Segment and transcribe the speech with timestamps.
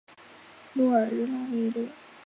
[0.73, 1.89] 诺尔日拉维勒。